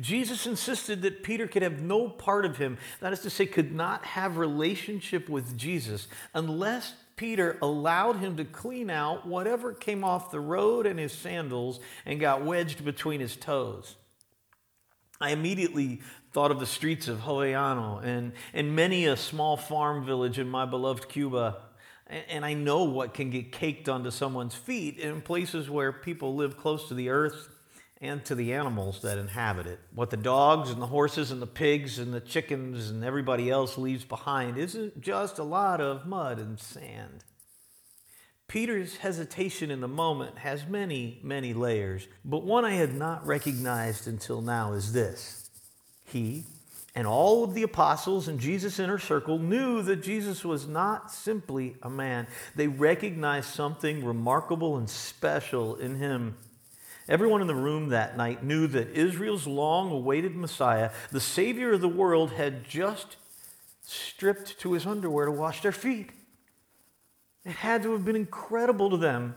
Jesus 0.00 0.46
insisted 0.46 1.02
that 1.02 1.22
Peter 1.22 1.46
could 1.46 1.62
have 1.62 1.80
no 1.80 2.08
part 2.08 2.44
of 2.44 2.56
him, 2.56 2.78
that 3.00 3.12
is 3.12 3.20
to 3.20 3.30
say, 3.30 3.46
could 3.46 3.72
not 3.72 4.04
have 4.04 4.36
relationship 4.36 5.28
with 5.28 5.56
Jesus 5.56 6.08
unless 6.34 6.94
Peter 7.16 7.58
allowed 7.60 8.16
him 8.16 8.36
to 8.36 8.44
clean 8.44 8.90
out 8.90 9.26
whatever 9.26 9.74
came 9.74 10.04
off 10.04 10.30
the 10.30 10.40
road 10.40 10.86
and 10.86 10.98
his 10.98 11.12
sandals 11.12 11.80
and 12.06 12.20
got 12.20 12.44
wedged 12.44 12.84
between 12.84 13.20
his 13.20 13.36
toes. 13.36 13.96
I 15.20 15.30
immediately 15.30 16.00
thought 16.32 16.50
of 16.50 16.60
the 16.60 16.66
streets 16.66 17.08
of 17.08 17.18
Jovellano 17.20 18.02
and, 18.02 18.32
and 18.54 18.74
many 18.74 19.04
a 19.06 19.16
small 19.16 19.56
farm 19.56 20.04
village 20.04 20.38
in 20.38 20.48
my 20.48 20.64
beloved 20.64 21.08
Cuba 21.08 21.58
and 22.28 22.44
I 22.44 22.54
know 22.54 22.84
what 22.84 23.14
can 23.14 23.30
get 23.30 23.52
caked 23.52 23.88
onto 23.88 24.10
someone's 24.10 24.54
feet 24.54 24.98
in 24.98 25.20
places 25.20 25.70
where 25.70 25.92
people 25.92 26.34
live 26.34 26.56
close 26.56 26.88
to 26.88 26.94
the 26.94 27.08
earth 27.08 27.48
and 28.00 28.24
to 28.24 28.34
the 28.34 28.52
animals 28.54 29.02
that 29.02 29.18
inhabit 29.18 29.66
it. 29.66 29.78
What 29.94 30.10
the 30.10 30.16
dogs 30.16 30.70
and 30.70 30.80
the 30.80 30.86
horses 30.86 31.30
and 31.30 31.42
the 31.42 31.46
pigs 31.46 31.98
and 31.98 32.14
the 32.14 32.20
chickens 32.20 32.88
and 32.88 33.04
everybody 33.04 33.50
else 33.50 33.76
leaves 33.76 34.04
behind 34.04 34.56
isn't 34.56 35.00
just 35.00 35.38
a 35.38 35.44
lot 35.44 35.80
of 35.80 36.06
mud 36.06 36.38
and 36.38 36.58
sand. 36.58 37.24
Peter's 38.48 38.96
hesitation 38.96 39.70
in 39.70 39.80
the 39.80 39.88
moment 39.88 40.38
has 40.38 40.66
many, 40.66 41.20
many 41.22 41.54
layers, 41.54 42.08
but 42.24 42.42
one 42.42 42.64
I 42.64 42.72
had 42.72 42.94
not 42.94 43.24
recognized 43.24 44.08
until 44.08 44.40
now 44.40 44.72
is 44.72 44.92
this. 44.92 45.50
He 46.04 46.46
and 46.94 47.06
all 47.06 47.44
of 47.44 47.54
the 47.54 47.62
apostles 47.62 48.26
and 48.26 48.40
Jesus' 48.40 48.80
inner 48.80 48.98
circle 48.98 49.38
knew 49.38 49.82
that 49.82 50.02
Jesus 50.02 50.44
was 50.44 50.66
not 50.66 51.12
simply 51.12 51.76
a 51.82 51.90
man. 51.90 52.26
They 52.56 52.66
recognized 52.66 53.50
something 53.50 54.04
remarkable 54.04 54.76
and 54.76 54.90
special 54.90 55.76
in 55.76 55.96
him. 55.96 56.36
Everyone 57.10 57.40
in 57.40 57.48
the 57.48 57.56
room 57.56 57.88
that 57.88 58.16
night 58.16 58.44
knew 58.44 58.68
that 58.68 58.90
Israel's 58.90 59.44
long 59.44 59.90
awaited 59.90 60.36
Messiah, 60.36 60.92
the 61.10 61.20
Savior 61.20 61.72
of 61.72 61.80
the 61.80 61.88
world, 61.88 62.30
had 62.30 62.62
just 62.62 63.16
stripped 63.82 64.60
to 64.60 64.74
his 64.74 64.86
underwear 64.86 65.26
to 65.26 65.32
wash 65.32 65.60
their 65.60 65.72
feet. 65.72 66.10
It 67.44 67.50
had 67.50 67.82
to 67.82 67.92
have 67.92 68.04
been 68.04 68.14
incredible 68.14 68.90
to 68.90 68.96
them. 68.96 69.34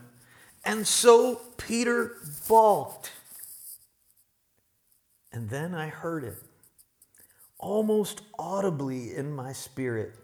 And 0.64 0.86
so 0.86 1.40
Peter 1.56 2.12
balked. 2.48 3.10
And 5.32 5.50
then 5.50 5.74
I 5.74 5.88
heard 5.88 6.22
it 6.22 6.36
almost 7.58 8.22
audibly 8.38 9.16
in 9.16 9.34
my 9.34 9.52
spirit. 9.52 10.14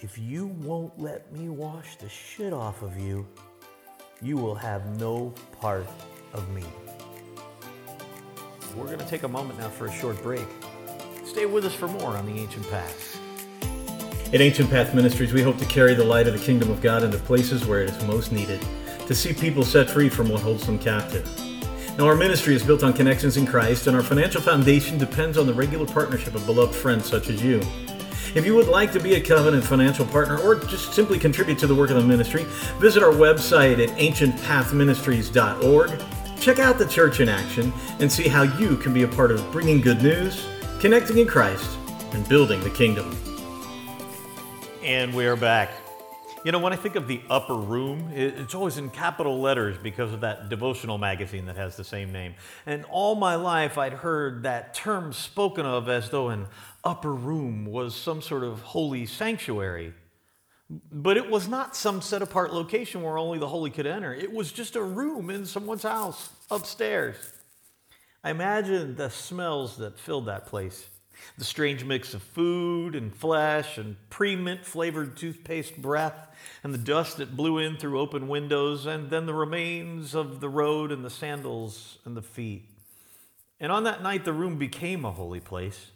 If 0.00 0.18
you 0.18 0.46
won't 0.46 0.98
let 0.98 1.32
me 1.32 1.48
wash 1.48 1.96
the 1.96 2.10
shit 2.10 2.52
off 2.52 2.82
of 2.82 2.98
you, 3.00 3.26
you 4.22 4.36
will 4.36 4.54
have 4.54 4.98
no 4.98 5.32
part 5.60 5.86
of 6.32 6.48
me. 6.50 6.62
We're 8.76 8.86
going 8.86 8.98
to 8.98 9.06
take 9.06 9.22
a 9.22 9.28
moment 9.28 9.58
now 9.58 9.68
for 9.68 9.86
a 9.86 9.92
short 9.92 10.22
break. 10.22 10.46
Stay 11.24 11.46
with 11.46 11.64
us 11.64 11.74
for 11.74 11.88
more 11.88 12.16
on 12.16 12.26
the 12.26 12.40
Ancient 12.40 12.68
Path. 12.70 13.20
At 14.32 14.40
Ancient 14.40 14.70
Path 14.70 14.94
Ministries, 14.94 15.32
we 15.32 15.42
hope 15.42 15.58
to 15.58 15.64
carry 15.66 15.94
the 15.94 16.04
light 16.04 16.26
of 16.26 16.32
the 16.32 16.44
kingdom 16.44 16.70
of 16.70 16.80
God 16.80 17.02
into 17.02 17.18
places 17.18 17.64
where 17.66 17.82
it 17.82 17.90
is 17.90 18.04
most 18.04 18.32
needed, 18.32 18.60
to 19.06 19.14
see 19.14 19.32
people 19.32 19.62
set 19.62 19.88
free 19.88 20.08
from 20.08 20.28
what 20.28 20.40
holds 20.40 20.66
them 20.66 20.78
captive. 20.78 21.24
Now, 21.96 22.06
our 22.06 22.16
ministry 22.16 22.54
is 22.54 22.62
built 22.62 22.82
on 22.82 22.92
connections 22.92 23.36
in 23.36 23.46
Christ, 23.46 23.86
and 23.86 23.96
our 23.96 24.02
financial 24.02 24.40
foundation 24.42 24.98
depends 24.98 25.38
on 25.38 25.46
the 25.46 25.54
regular 25.54 25.86
partnership 25.86 26.34
of 26.34 26.44
beloved 26.44 26.74
friends 26.74 27.06
such 27.08 27.30
as 27.30 27.42
you. 27.42 27.62
If 28.36 28.44
you 28.44 28.54
would 28.54 28.68
like 28.68 28.92
to 28.92 29.00
be 29.00 29.14
a 29.14 29.20
covenant 29.20 29.64
financial 29.64 30.04
partner 30.04 30.38
or 30.38 30.56
just 30.56 30.92
simply 30.92 31.18
contribute 31.18 31.58
to 31.60 31.66
the 31.66 31.74
work 31.74 31.88
of 31.88 31.96
the 31.96 32.02
ministry, 32.02 32.44
visit 32.78 33.02
our 33.02 33.12
website 33.12 33.82
at 33.82 33.88
ancientpathministries.org. 33.96 36.02
Check 36.38 36.58
out 36.58 36.76
the 36.76 36.84
church 36.84 37.20
in 37.20 37.30
action 37.30 37.72
and 37.98 38.12
see 38.12 38.28
how 38.28 38.42
you 38.42 38.76
can 38.76 38.92
be 38.92 39.04
a 39.04 39.08
part 39.08 39.30
of 39.30 39.50
bringing 39.50 39.80
good 39.80 40.02
news, 40.02 40.46
connecting 40.80 41.16
in 41.16 41.26
Christ, 41.26 41.78
and 42.12 42.28
building 42.28 42.60
the 42.60 42.68
kingdom. 42.68 43.16
And 44.82 45.14
we 45.14 45.24
are 45.24 45.36
back. 45.36 45.85
You 46.46 46.52
know, 46.52 46.60
when 46.60 46.72
I 46.72 46.76
think 46.76 46.94
of 46.94 47.08
the 47.08 47.20
upper 47.28 47.56
room, 47.56 48.12
it's 48.14 48.54
always 48.54 48.78
in 48.78 48.88
capital 48.90 49.40
letters 49.40 49.76
because 49.78 50.12
of 50.12 50.20
that 50.20 50.48
devotional 50.48 50.96
magazine 50.96 51.46
that 51.46 51.56
has 51.56 51.76
the 51.76 51.82
same 51.82 52.12
name. 52.12 52.36
And 52.66 52.84
all 52.84 53.16
my 53.16 53.34
life, 53.34 53.76
I'd 53.76 53.94
heard 53.94 54.44
that 54.44 54.72
term 54.72 55.12
spoken 55.12 55.66
of 55.66 55.88
as 55.88 56.10
though 56.10 56.28
an 56.28 56.46
upper 56.84 57.12
room 57.12 57.64
was 57.64 57.96
some 57.96 58.22
sort 58.22 58.44
of 58.44 58.60
holy 58.60 59.06
sanctuary. 59.06 59.92
But 60.70 61.16
it 61.16 61.28
was 61.28 61.48
not 61.48 61.74
some 61.74 62.00
set 62.00 62.22
apart 62.22 62.54
location 62.54 63.02
where 63.02 63.18
only 63.18 63.40
the 63.40 63.48
holy 63.48 63.72
could 63.72 63.88
enter, 63.88 64.14
it 64.14 64.32
was 64.32 64.52
just 64.52 64.76
a 64.76 64.82
room 64.84 65.30
in 65.30 65.46
someone's 65.46 65.82
house 65.82 66.28
upstairs. 66.48 67.16
I 68.22 68.30
imagine 68.30 68.94
the 68.94 69.10
smells 69.10 69.78
that 69.78 69.98
filled 69.98 70.26
that 70.26 70.46
place 70.46 70.86
The 71.38 71.44
strange 71.44 71.84
mix 71.84 72.14
of 72.14 72.22
food 72.22 72.94
and 72.94 73.14
flesh 73.14 73.78
and 73.78 73.96
pre 74.10 74.36
mint 74.36 74.64
flavored 74.64 75.16
toothpaste 75.16 75.80
breath 75.80 76.28
and 76.62 76.72
the 76.72 76.78
dust 76.78 77.16
that 77.18 77.36
blew 77.36 77.58
in 77.58 77.76
through 77.76 78.00
open 78.00 78.28
windows, 78.28 78.86
and 78.86 79.10
then 79.10 79.26
the 79.26 79.34
remains 79.34 80.14
of 80.14 80.40
the 80.40 80.48
road 80.48 80.92
and 80.92 81.04
the 81.04 81.10
sandals 81.10 81.98
and 82.04 82.16
the 82.16 82.22
feet. 82.22 82.70
And 83.58 83.72
on 83.72 83.84
that 83.84 84.02
night, 84.02 84.24
the 84.24 84.32
room 84.32 84.58
became 84.58 85.04
a 85.04 85.12
holy 85.12 85.40
place, 85.40 85.90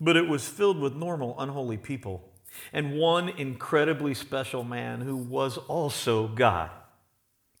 but 0.00 0.16
it 0.16 0.28
was 0.28 0.48
filled 0.48 0.78
with 0.78 0.94
normal, 0.94 1.38
unholy 1.38 1.76
people 1.76 2.28
and 2.72 2.96
one 2.98 3.28
incredibly 3.28 4.14
special 4.14 4.64
man 4.64 5.00
who 5.00 5.16
was 5.16 5.58
also 5.58 6.28
God. 6.28 6.70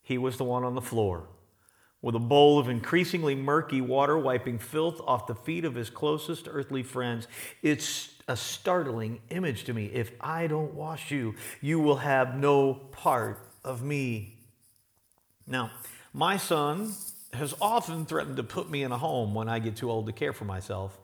He 0.02 0.18
was 0.18 0.36
the 0.36 0.44
one 0.44 0.64
on 0.64 0.74
the 0.74 0.80
floor 0.80 1.28
with 2.02 2.16
a 2.16 2.20
bowl 2.20 2.58
of 2.58 2.68
increasingly 2.68 3.34
murky 3.34 3.80
water 3.80 4.18
wiping 4.18 4.58
filth 4.58 5.00
off 5.06 5.28
the 5.28 5.34
feet 5.34 5.64
of 5.64 5.76
his 5.76 5.88
closest 5.88 6.48
earthly 6.50 6.82
friends. 6.82 7.28
It's 7.62 8.10
a 8.28 8.36
startling 8.36 9.20
image 9.30 9.64
to 9.64 9.72
me. 9.72 9.86
If 9.86 10.12
I 10.20 10.48
don't 10.48 10.74
wash 10.74 11.10
you, 11.12 11.36
you 11.60 11.78
will 11.78 11.96
have 11.96 12.36
no 12.36 12.74
part 12.74 13.38
of 13.64 13.82
me. 13.82 14.36
Now, 15.46 15.70
my 16.12 16.36
son 16.36 16.92
has 17.32 17.54
often 17.60 18.04
threatened 18.04 18.36
to 18.36 18.42
put 18.42 18.68
me 18.68 18.82
in 18.82 18.92
a 18.92 18.98
home 18.98 19.32
when 19.34 19.48
I 19.48 19.60
get 19.60 19.76
too 19.76 19.90
old 19.90 20.06
to 20.06 20.12
care 20.12 20.32
for 20.32 20.44
myself. 20.44 20.98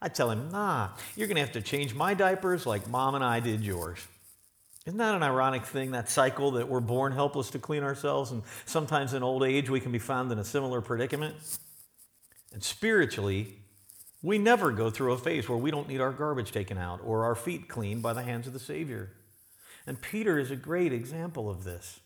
I 0.00 0.08
tell 0.08 0.30
him, 0.30 0.50
nah, 0.50 0.90
you're 1.16 1.26
going 1.26 1.36
to 1.36 1.42
have 1.42 1.52
to 1.52 1.62
change 1.62 1.94
my 1.94 2.14
diapers 2.14 2.66
like 2.66 2.88
mom 2.88 3.14
and 3.14 3.24
I 3.24 3.40
did 3.40 3.62
yours. 3.62 3.98
Isn't 4.86 4.98
that 4.98 5.14
an 5.14 5.22
ironic 5.22 5.64
thing, 5.64 5.92
that 5.92 6.10
cycle 6.10 6.52
that 6.52 6.68
we're 6.68 6.80
born 6.80 7.12
helpless 7.12 7.50
to 7.50 7.58
clean 7.58 7.82
ourselves, 7.82 8.30
and 8.32 8.42
sometimes 8.66 9.14
in 9.14 9.22
old 9.22 9.42
age 9.42 9.70
we 9.70 9.80
can 9.80 9.92
be 9.92 9.98
found 9.98 10.30
in 10.30 10.38
a 10.38 10.44
similar 10.44 10.82
predicament? 10.82 11.36
And 12.52 12.62
spiritually, 12.62 13.56
we 14.22 14.36
never 14.36 14.72
go 14.72 14.90
through 14.90 15.12
a 15.12 15.18
phase 15.18 15.48
where 15.48 15.56
we 15.56 15.70
don't 15.70 15.88
need 15.88 16.02
our 16.02 16.12
garbage 16.12 16.52
taken 16.52 16.76
out 16.76 17.00
or 17.02 17.24
our 17.24 17.34
feet 17.34 17.66
cleaned 17.68 18.02
by 18.02 18.12
the 18.12 18.22
hands 18.22 18.46
of 18.46 18.52
the 18.52 18.58
Savior. 18.58 19.10
And 19.86 20.00
Peter 20.00 20.38
is 20.38 20.50
a 20.50 20.56
great 20.56 20.92
example 20.92 21.48
of 21.48 21.64
this. 21.64 22.00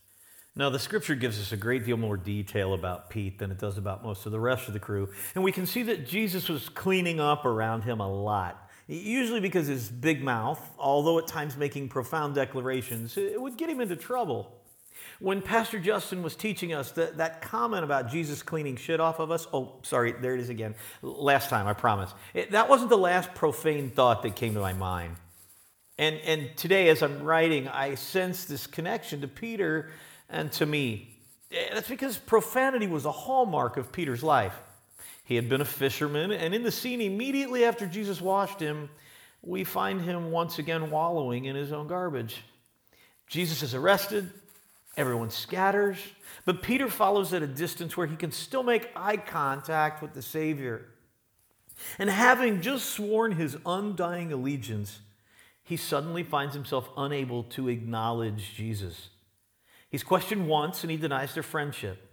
Now, 0.54 0.70
the 0.70 0.78
scripture 0.78 1.14
gives 1.14 1.40
us 1.40 1.52
a 1.52 1.56
great 1.56 1.84
deal 1.84 1.96
more 1.96 2.16
detail 2.16 2.74
about 2.74 3.10
Pete 3.10 3.38
than 3.38 3.50
it 3.50 3.58
does 3.58 3.78
about 3.78 4.04
most 4.04 4.26
of 4.26 4.32
the 4.32 4.40
rest 4.40 4.66
of 4.66 4.74
the 4.74 4.80
crew. 4.80 5.08
And 5.34 5.44
we 5.44 5.52
can 5.52 5.66
see 5.66 5.84
that 5.84 6.06
Jesus 6.06 6.48
was 6.48 6.68
cleaning 6.68 7.20
up 7.20 7.44
around 7.44 7.82
him 7.82 8.00
a 8.00 8.08
lot. 8.08 8.67
Usually 8.88 9.40
because 9.40 9.66
his 9.66 9.90
big 9.90 10.24
mouth, 10.24 10.60
although 10.78 11.18
at 11.18 11.26
times 11.26 11.58
making 11.58 11.90
profound 11.90 12.34
declarations, 12.34 13.18
it 13.18 13.40
would 13.40 13.58
get 13.58 13.68
him 13.68 13.82
into 13.82 13.96
trouble. 13.96 14.50
When 15.20 15.42
Pastor 15.42 15.78
Justin 15.78 16.22
was 16.22 16.34
teaching 16.34 16.72
us 16.72 16.92
that, 16.92 17.18
that 17.18 17.42
comment 17.42 17.84
about 17.84 18.10
Jesus 18.10 18.42
cleaning 18.42 18.76
shit 18.76 18.98
off 18.98 19.18
of 19.18 19.30
us, 19.30 19.46
oh, 19.52 19.74
sorry, 19.82 20.12
there 20.12 20.34
it 20.34 20.40
is 20.40 20.48
again. 20.48 20.74
Last 21.02 21.50
time, 21.50 21.66
I 21.66 21.74
promise. 21.74 22.14
It, 22.32 22.52
that 22.52 22.70
wasn't 22.70 22.88
the 22.88 22.98
last 22.98 23.34
profane 23.34 23.90
thought 23.90 24.22
that 24.22 24.36
came 24.36 24.54
to 24.54 24.60
my 24.60 24.72
mind. 24.72 25.16
And, 25.98 26.16
and 26.20 26.56
today, 26.56 26.88
as 26.88 27.02
I'm 27.02 27.22
writing, 27.22 27.68
I 27.68 27.94
sense 27.96 28.46
this 28.46 28.66
connection 28.66 29.20
to 29.20 29.28
Peter 29.28 29.90
and 30.30 30.50
to 30.52 30.64
me. 30.64 31.14
Eh, 31.52 31.74
that's 31.74 31.88
because 31.88 32.16
profanity 32.16 32.86
was 32.86 33.04
a 33.04 33.12
hallmark 33.12 33.76
of 33.76 33.92
Peter's 33.92 34.22
life. 34.22 34.54
He 35.28 35.36
had 35.36 35.50
been 35.50 35.60
a 35.60 35.66
fisherman, 35.66 36.32
and 36.32 36.54
in 36.54 36.62
the 36.62 36.72
scene 36.72 37.02
immediately 37.02 37.62
after 37.62 37.86
Jesus 37.86 38.18
washed 38.18 38.60
him, 38.60 38.88
we 39.42 39.62
find 39.62 40.00
him 40.00 40.30
once 40.30 40.58
again 40.58 40.90
wallowing 40.90 41.44
in 41.44 41.54
his 41.54 41.70
own 41.70 41.86
garbage. 41.86 42.42
Jesus 43.26 43.62
is 43.62 43.74
arrested, 43.74 44.30
everyone 44.96 45.28
scatters, 45.28 45.98
but 46.46 46.62
Peter 46.62 46.88
follows 46.88 47.34
at 47.34 47.42
a 47.42 47.46
distance 47.46 47.94
where 47.94 48.06
he 48.06 48.16
can 48.16 48.32
still 48.32 48.62
make 48.62 48.88
eye 48.96 49.18
contact 49.18 50.00
with 50.00 50.14
the 50.14 50.22
Savior. 50.22 50.86
And 51.98 52.08
having 52.08 52.62
just 52.62 52.86
sworn 52.86 53.32
his 53.32 53.54
undying 53.66 54.32
allegiance, 54.32 55.00
he 55.62 55.76
suddenly 55.76 56.22
finds 56.22 56.54
himself 56.54 56.88
unable 56.96 57.42
to 57.42 57.68
acknowledge 57.68 58.54
Jesus. 58.54 59.10
He's 59.90 60.02
questioned 60.02 60.48
once 60.48 60.84
and 60.84 60.90
he 60.90 60.96
denies 60.96 61.34
their 61.34 61.42
friendship. 61.42 62.07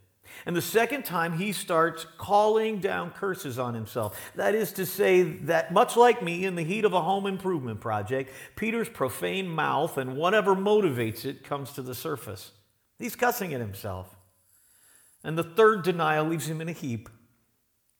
And 0.45 0.55
the 0.55 0.61
second 0.61 1.05
time, 1.05 1.37
he 1.37 1.51
starts 1.51 2.05
calling 2.17 2.79
down 2.79 3.11
curses 3.11 3.57
on 3.57 3.73
himself. 3.73 4.31
That 4.35 4.55
is 4.55 4.71
to 4.73 4.85
say, 4.85 5.23
that 5.23 5.73
much 5.73 5.95
like 5.95 6.21
me 6.21 6.45
in 6.45 6.55
the 6.55 6.63
heat 6.63 6.85
of 6.85 6.93
a 6.93 7.01
home 7.01 7.25
improvement 7.25 7.81
project, 7.81 8.31
Peter's 8.55 8.89
profane 8.89 9.47
mouth 9.47 9.97
and 9.97 10.15
whatever 10.15 10.55
motivates 10.55 11.25
it 11.25 11.43
comes 11.43 11.71
to 11.73 11.81
the 11.81 11.95
surface. 11.95 12.51
He's 12.99 13.15
cussing 13.15 13.53
at 13.53 13.59
himself. 13.59 14.15
And 15.23 15.37
the 15.37 15.43
third 15.43 15.83
denial 15.83 16.25
leaves 16.25 16.47
him 16.47 16.61
in 16.61 16.69
a 16.69 16.73
heap, 16.73 17.09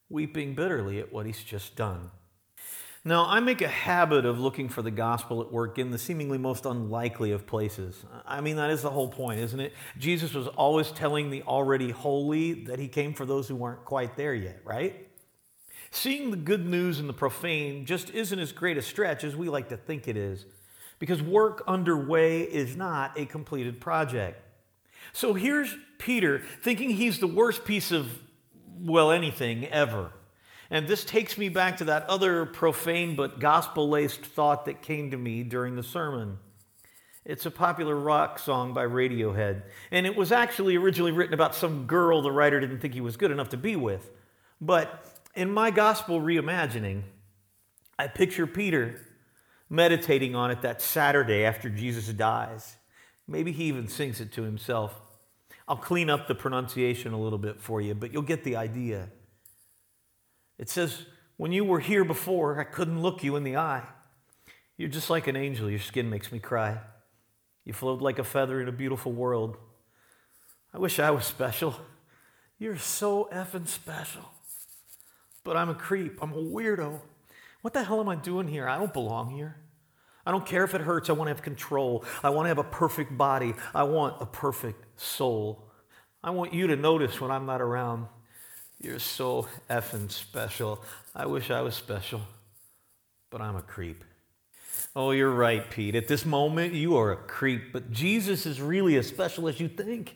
weeping 0.10 0.54
bitterly 0.54 1.00
at 1.00 1.12
what 1.12 1.26
he's 1.26 1.44
just 1.44 1.76
done. 1.76 2.12
Now, 3.08 3.28
I 3.28 3.40
make 3.40 3.62
a 3.62 3.68
habit 3.68 4.26
of 4.26 4.40
looking 4.40 4.68
for 4.68 4.82
the 4.82 4.90
gospel 4.90 5.40
at 5.40 5.52
work 5.52 5.78
in 5.78 5.92
the 5.92 5.98
seemingly 6.00 6.40
most 6.40 6.66
unlikely 6.66 7.32
of 7.32 7.46
places. 7.46 8.04
I 8.26 8.42
mean, 8.42 8.56
that 8.56 8.72
is 8.72 8.82
the 8.82 8.90
whole 8.90 9.10
point, 9.10 9.40
isn't 9.42 9.60
it? 9.60 9.74
Jesus 10.00 10.34
was 10.34 10.48
always 10.48 10.90
telling 10.90 11.30
the 11.30 11.44
already 11.44 11.92
holy 11.92 12.66
that 12.66 12.80
he 12.80 12.88
came 12.88 13.14
for 13.14 13.28
those 13.28 13.48
who 13.48 13.56
weren't 13.56 13.86
quite 13.86 14.18
there 14.18 14.34
yet, 14.34 14.60
right? 14.66 15.08
Seeing 15.92 16.32
the 16.32 16.38
good 16.38 16.66
news 16.66 17.00
in 17.00 17.06
the 17.06 17.14
profane 17.14 17.86
just 17.86 18.10
isn't 18.10 18.40
as 18.40 18.52
great 18.52 18.76
a 18.76 18.82
stretch 18.82 19.24
as 19.24 19.36
we 19.36 19.50
like 19.50 19.70
to 19.70 19.78
think 19.78 20.08
it 20.08 20.18
is, 20.18 20.48
because 20.98 21.22
work 21.22 21.64
underway 21.68 22.42
is 22.42 22.76
not 22.76 23.20
a 23.20 23.28
completed 23.28 23.80
project. 23.80 24.42
So 25.14 25.36
here's 25.36 25.76
Peter 26.00 26.42
thinking 26.64 26.90
he's 26.90 27.20
the 27.20 27.28
worst 27.28 27.66
piece 27.66 27.92
of, 27.92 28.08
well, 28.80 29.12
anything 29.12 29.68
ever. 29.68 30.12
And 30.70 30.88
this 30.88 31.06
takes 31.06 31.38
me 31.38 31.50
back 31.50 31.78
to 31.78 31.86
that 31.86 32.10
other 32.10 32.46
profane 32.46 33.16
but 33.16 33.40
gospel 33.40 33.90
laced 33.90 34.22
thought 34.22 34.66
that 34.66 34.82
came 34.82 35.12
to 35.12 35.18
me 35.18 35.44
during 35.44 35.76
the 35.76 35.84
sermon. 35.84 36.40
It's 37.24 37.46
a 37.46 37.52
popular 37.52 37.96
rock 37.96 38.38
song 38.38 38.74
by 38.74 38.86
Radiohead, 38.86 39.64
and 39.90 40.06
it 40.06 40.16
was 40.16 40.32
actually 40.32 40.76
originally 40.76 41.12
written 41.12 41.34
about 41.34 41.56
some 41.56 41.88
girl 41.88 42.22
the 42.22 42.32
writer 42.32 42.60
didn't 42.60 42.80
think 42.80 42.94
he 42.94 43.02
was 43.02 43.18
good 43.18 43.32
enough 43.32 43.50
to 43.50 43.58
be 43.58 43.76
with. 43.76 44.12
But 44.62 45.04
in 45.34 45.52
my 45.52 45.72
gospel 45.72 46.22
reimagining, 46.22 47.02
I 47.98 48.08
picture 48.08 48.46
Peter 48.46 49.02
meditating 49.70 50.36
on 50.36 50.52
it 50.52 50.62
that 50.62 50.82
Saturday 50.82 51.44
after 51.46 51.70
Jesus 51.70 52.08
dies. 52.10 52.76
Maybe 53.28 53.52
he 53.52 53.66
even 53.66 53.88
sings 53.88 54.22
it 54.22 54.32
to 54.34 54.44
himself. 54.44 54.94
I'll 55.68 55.78
clean 55.78 56.12
up 56.12 56.28
the 56.28 56.36
pronunciation 56.36 57.12
a 57.14 57.20
little 57.20 57.40
bit 57.40 57.60
for 57.60 57.82
you, 57.82 57.96
but 57.96 58.14
you'll 58.14 58.22
get 58.22 58.44
the 58.44 58.56
idea. 58.56 59.10
It 60.58 60.70
says, 60.70 61.06
When 61.38 61.52
you 61.52 61.64
were 61.64 61.80
here 61.80 62.04
before, 62.04 62.60
I 62.60 62.64
couldn't 62.64 63.02
look 63.02 63.24
you 63.24 63.36
in 63.36 63.44
the 63.44 63.58
eye. 63.58 63.84
You're 64.78 64.90
just 64.90 65.10
like 65.10 65.28
an 65.28 65.36
angel. 65.36 65.70
Your 65.70 65.80
skin 65.80 66.10
makes 66.10 66.32
me 66.32 66.40
cry. 66.40 66.80
You 67.64 67.74
float 67.74 68.02
like 68.02 68.20
a 68.20 68.24
feather 68.24 68.62
in 68.62 68.68
a 68.68 68.74
beautiful 68.74 69.12
world. 69.12 69.58
I 70.74 70.78
wish 70.78 71.00
I 71.00 71.12
was 71.12 71.26
special. 71.26 71.76
You're 72.60 72.78
so 72.78 73.30
effing 73.34 73.68
special. 73.68 74.30
But 75.44 75.58
I'm 75.58 75.70
a 75.70 75.76
creep. 75.76 76.22
I'm 76.22 76.34
a 76.34 76.38
weirdo. 76.38 77.00
What 77.62 77.74
the 77.74 77.84
hell 77.84 78.00
am 78.00 78.10
I 78.10 78.16
doing 78.16 78.48
here? 78.48 78.68
I 78.68 78.78
don't 78.78 78.94
belong 78.94 79.32
here. 79.32 79.58
I 80.26 80.32
don't 80.32 80.46
care 80.46 80.64
if 80.64 80.74
it 80.74 80.82
hurts. 80.82 81.10
I 81.10 81.14
want 81.14 81.28
to 81.28 81.34
have 81.34 81.44
control. 81.44 82.04
I 82.24 82.30
want 82.30 82.46
to 82.46 82.50
have 82.50 82.58
a 82.58 82.64
perfect 82.64 83.18
body. 83.18 83.54
I 83.74 83.84
want 83.84 84.22
a 84.22 84.26
perfect 84.26 85.00
soul. 85.00 85.72
I 86.24 86.32
want 86.32 86.54
you 86.54 86.68
to 86.68 86.76
notice 86.76 87.22
when 87.22 87.32
I'm 87.32 87.46
not 87.46 87.62
around. 87.62 88.08
You're 88.80 89.00
so 89.00 89.48
effing 89.70 90.12
special. 90.12 90.84
I 91.16 91.26
wish 91.26 91.50
I 91.50 91.62
was 91.62 91.76
special, 91.76 92.22
but 93.30 93.42
I'm 93.42 93.56
a 93.56 93.62
creep. 93.62 94.04
Oh, 94.96 95.12
you're 95.12 95.32
right, 95.32 95.70
Pete. 95.70 95.96
At 95.96 96.08
this 96.08 96.26
moment, 96.26 96.74
you 96.74 96.96
are 96.98 97.12
a 97.12 97.18
creep, 97.18 97.74
but 97.74 97.92
Jesus 97.92 98.46
is 98.46 98.62
really 98.62 98.96
as 98.96 99.08
special 99.08 99.48
as 99.48 99.60
you 99.60 99.68
think. 99.68 100.16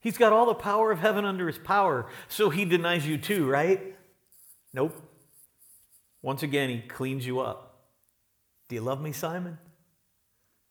He's 0.00 0.18
got 0.18 0.32
all 0.32 0.46
the 0.46 0.54
power 0.54 0.90
of 0.90 0.98
heaven 0.98 1.24
under 1.24 1.46
his 1.46 1.58
power, 1.58 2.06
so 2.28 2.50
he 2.50 2.64
denies 2.64 3.06
you 3.06 3.18
too, 3.18 3.48
right? 3.48 3.96
Nope. 4.72 5.00
Once 6.22 6.42
again, 6.42 6.68
he 6.68 6.80
cleans 6.80 7.26
you 7.26 7.40
up. 7.40 7.88
Do 8.68 8.74
you 8.74 8.80
love 8.80 9.00
me, 9.00 9.12
Simon? 9.12 9.58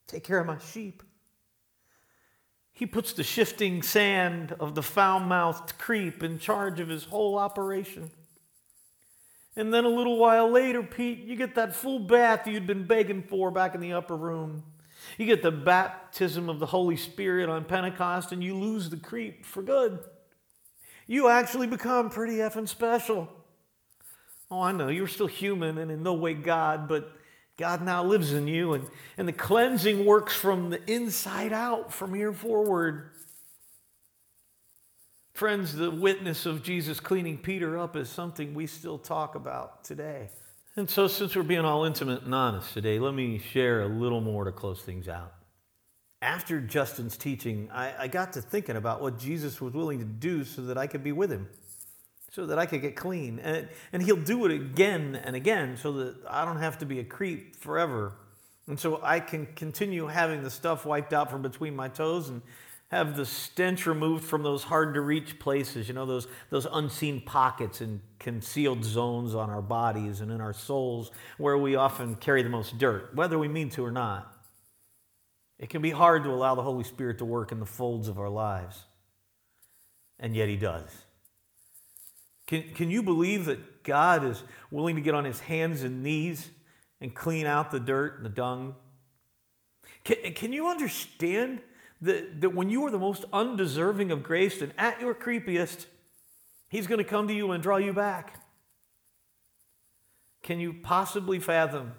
Take 0.07 0.23
care 0.23 0.39
of 0.39 0.47
my 0.47 0.57
sheep. 0.57 1.03
He 2.73 2.87
puts 2.87 3.13
the 3.13 3.23
shifting 3.23 3.83
sand 3.83 4.55
of 4.59 4.73
the 4.73 4.81
foul 4.81 5.19
mouthed 5.19 5.77
creep 5.77 6.23
in 6.23 6.39
charge 6.39 6.79
of 6.79 6.89
his 6.89 7.05
whole 7.05 7.37
operation. 7.37 8.09
And 9.55 9.71
then 9.71 9.85
a 9.85 9.89
little 9.89 10.17
while 10.17 10.49
later, 10.49 10.81
Pete, 10.81 11.19
you 11.19 11.35
get 11.35 11.53
that 11.55 11.75
full 11.75 11.99
bath 11.99 12.47
you'd 12.47 12.65
been 12.65 12.87
begging 12.87 13.21
for 13.21 13.51
back 13.51 13.75
in 13.75 13.81
the 13.81 13.93
upper 13.93 14.17
room. 14.17 14.63
You 15.17 15.27
get 15.27 15.43
the 15.43 15.51
baptism 15.51 16.49
of 16.49 16.59
the 16.59 16.65
Holy 16.65 16.97
Spirit 16.97 17.49
on 17.49 17.65
Pentecost, 17.65 18.31
and 18.31 18.43
you 18.43 18.55
lose 18.55 18.89
the 18.89 18.97
creep 18.97 19.45
for 19.45 19.61
good. 19.61 19.99
You 21.05 21.27
actually 21.27 21.67
become 21.67 22.09
pretty 22.09 22.37
effing 22.37 22.67
special. 22.67 23.29
Oh, 24.49 24.61
I 24.61 24.71
know, 24.71 24.87
you're 24.87 25.07
still 25.07 25.27
human 25.27 25.77
and 25.77 25.91
in 25.91 26.01
no 26.01 26.13
way 26.13 26.33
God, 26.33 26.87
but 26.87 27.11
God 27.57 27.83
now 27.83 28.03
lives 28.03 28.33
in 28.33 28.47
you, 28.47 28.73
and, 28.73 28.87
and 29.17 29.27
the 29.27 29.33
cleansing 29.33 30.05
works 30.05 30.35
from 30.35 30.71
the 30.71 30.91
inside 30.91 31.53
out 31.53 31.93
from 31.93 32.13
here 32.13 32.33
forward. 32.33 33.11
Friends, 35.35 35.75
the 35.75 35.91
witness 35.91 36.45
of 36.45 36.63
Jesus 36.63 36.99
cleaning 36.99 37.37
Peter 37.37 37.77
up 37.77 37.95
is 37.95 38.09
something 38.09 38.53
we 38.53 38.67
still 38.67 38.97
talk 38.97 39.35
about 39.35 39.83
today. 39.83 40.29
And 40.75 40.89
so, 40.89 41.07
since 41.07 41.35
we're 41.35 41.43
being 41.43 41.65
all 41.65 41.85
intimate 41.85 42.23
and 42.23 42.33
honest 42.33 42.73
today, 42.73 42.97
let 42.97 43.13
me 43.13 43.37
share 43.37 43.81
a 43.81 43.87
little 43.87 44.21
more 44.21 44.45
to 44.45 44.51
close 44.51 44.81
things 44.81 45.07
out. 45.07 45.33
After 46.21 46.59
Justin's 46.59 47.17
teaching, 47.17 47.69
I, 47.71 47.93
I, 48.03 48.07
got 48.07 48.33
to 48.33 48.41
thinking 48.41 48.77
about 48.77 49.01
what 49.01 49.19
Jesus 49.19 49.59
was 49.59 49.73
willing 49.73 49.99
to 49.99 50.05
do 50.05 50.43
so 50.43 50.63
that 50.63 50.77
I 50.77 50.87
could 50.87 51.03
be 51.03 51.11
with 51.11 51.31
him, 51.31 51.49
so 52.33 52.47
that 52.47 52.57
I 52.57 52.65
could 52.65 52.81
get 52.81 52.95
clean. 52.95 53.37
And, 53.39 53.69
and 53.91 54.01
he'll 54.01 54.15
do 54.15 54.45
it 54.45 54.51
again 54.51 55.19
and 55.23 55.35
again 55.35 55.77
so 55.77 55.91
that 55.93 56.15
I 56.27 56.45
don't 56.45 56.57
have 56.57 56.79
to 56.79 56.85
be 56.85 56.99
a 56.99 57.03
creep 57.03 57.55
forever. 57.55 58.13
And 58.67 58.79
so 58.79 58.99
I 59.03 59.19
can 59.19 59.45
continue 59.55 60.07
having 60.07 60.41
the 60.41 60.49
stuff 60.49 60.83
wiped 60.83 61.13
out 61.13 61.29
from 61.29 61.43
between 61.43 61.75
my 61.75 61.89
toes 61.89 62.29
and 62.29 62.41
have 62.89 63.15
the 63.15 63.25
stench 63.25 63.85
removed 63.85 64.23
from 64.23 64.41
those 64.41 64.63
hard 64.63 64.95
to 64.95 65.01
reach 65.01 65.37
places, 65.37 65.87
you 65.87 65.93
know, 65.93 66.07
those, 66.07 66.27
those 66.49 66.65
unseen 66.71 67.21
pockets 67.21 67.81
and 67.81 68.01
concealed 68.17 68.83
zones 68.83 69.35
on 69.35 69.51
our 69.51 69.61
bodies 69.61 70.21
and 70.21 70.31
in 70.31 70.41
our 70.41 70.53
souls 70.53 71.11
where 71.37 71.57
we 71.57 71.75
often 71.75 72.15
carry 72.15 72.41
the 72.41 72.49
most 72.49 72.79
dirt, 72.79 73.13
whether 73.13 73.37
we 73.37 73.47
mean 73.47 73.69
to 73.69 73.85
or 73.85 73.91
not. 73.91 74.31
It 75.59 75.69
can 75.69 75.83
be 75.83 75.91
hard 75.91 76.23
to 76.23 76.31
allow 76.31 76.55
the 76.55 76.63
Holy 76.63 76.83
Spirit 76.83 77.19
to 77.19 77.25
work 77.25 77.51
in 77.51 77.59
the 77.59 77.65
folds 77.65 78.07
of 78.07 78.17
our 78.17 78.29
lives, 78.29 78.79
and 80.19 80.35
yet 80.35 80.49
He 80.49 80.57
does. 80.57 80.89
Can, 82.47 82.63
can 82.73 82.91
you 82.91 83.03
believe 83.03 83.45
that 83.45 83.83
God 83.83 84.25
is 84.25 84.43
willing 84.71 84.95
to 84.95 85.01
get 85.01 85.13
on 85.13 85.25
His 85.25 85.39
hands 85.39 85.83
and 85.83 86.03
knees 86.03 86.49
and 87.01 87.13
clean 87.13 87.45
out 87.45 87.71
the 87.71 87.79
dirt 87.79 88.17
and 88.17 88.25
the 88.25 88.29
dung? 88.29 88.75
Can, 90.03 90.33
can 90.33 90.53
you 90.53 90.67
understand? 90.67 91.61
that, 92.03 92.41
that 92.41 92.49
when 92.53 92.69
you 92.69 92.85
are 92.85 92.91
the 92.91 92.99
most 92.99 93.25
undeserving 93.31 94.11
of 94.11 94.23
grace 94.23 94.61
and 94.61 94.73
at 94.77 95.01
your 95.01 95.15
creepiest, 95.15 95.87
He's 96.67 96.87
going 96.87 96.97
to 96.97 97.03
come 97.03 97.27
to 97.27 97.33
you 97.33 97.51
and 97.51 97.61
draw 97.61 97.77
you 97.77 97.93
back. 97.93 98.43
Can 100.41 100.59
you 100.59 100.73
possibly 100.73 101.39
fathom 101.39 101.93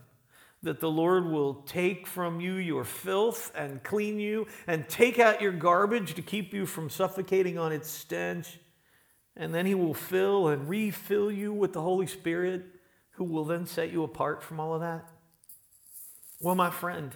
that 0.64 0.80
the 0.80 0.90
Lord 0.90 1.26
will 1.26 1.54
take 1.62 2.06
from 2.06 2.40
you 2.40 2.54
your 2.54 2.84
filth 2.84 3.52
and 3.54 3.82
clean 3.82 4.18
you 4.18 4.46
and 4.66 4.88
take 4.88 5.18
out 5.18 5.40
your 5.40 5.52
garbage 5.52 6.14
to 6.14 6.22
keep 6.22 6.52
you 6.52 6.66
from 6.66 6.90
suffocating 6.90 7.56
on 7.56 7.72
its 7.72 7.88
stench? 7.88 8.58
And 9.36 9.54
then 9.54 9.66
He 9.66 9.74
will 9.74 9.94
fill 9.94 10.48
and 10.48 10.68
refill 10.68 11.30
you 11.30 11.52
with 11.52 11.72
the 11.72 11.82
Holy 11.82 12.06
Spirit, 12.06 12.64
who 13.12 13.24
will 13.24 13.44
then 13.44 13.66
set 13.66 13.90
you 13.92 14.04
apart 14.04 14.42
from 14.42 14.60
all 14.60 14.74
of 14.74 14.80
that? 14.80 15.08
Well, 16.40 16.54
my 16.54 16.70
friend, 16.70 17.12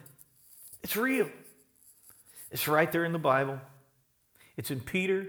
it's 0.82 0.96
real. 0.96 1.28
It's 2.50 2.66
right 2.66 2.90
there 2.90 3.04
in 3.04 3.12
the 3.12 3.18
Bible. 3.18 3.60
It's 4.56 4.70
in 4.70 4.80
Peter, 4.80 5.26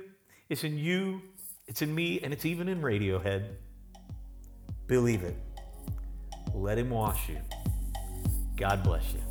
it's 0.47 0.63
in 0.63 0.77
you, 0.77 1.21
it's 1.67 1.81
in 1.81 1.93
me, 1.93 2.19
and 2.23 2.33
it's 2.33 2.45
even 2.45 2.67
in 2.67 2.81
Radiohead. 2.81 3.45
Believe 4.87 5.23
it. 5.23 5.35
Let 6.55 6.79
Him 6.79 6.89
wash 6.89 7.29
you. 7.29 7.37
God 8.57 8.83
bless 8.83 9.13
you. 9.13 9.28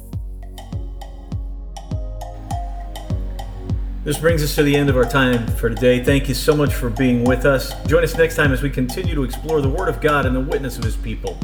This 4.09 4.17
brings 4.17 4.43
us 4.43 4.55
to 4.55 4.63
the 4.63 4.75
end 4.75 4.89
of 4.89 4.97
our 4.97 5.05
time 5.05 5.47
for 5.49 5.69
today. 5.69 6.03
Thank 6.03 6.31
you 6.31 6.35
so 6.35 6.57
much 6.57 6.73
for 6.73 6.89
being 6.89 7.25
with 7.25 7.45
us. 7.45 7.75
Join 7.85 8.03
us 8.03 8.17
next 8.17 8.37
time 8.37 8.55
as 8.55 8.63
we 8.63 8.71
continue 8.71 9.15
to 9.15 9.23
explore 9.23 9.61
the 9.61 9.69
Word 9.69 9.91
of 9.91 10.01
God 10.01 10.25
and 10.25 10.35
the 10.35 10.41
witness 10.41 10.79
of 10.79 10.85
His 10.85 10.97
people. 10.97 11.39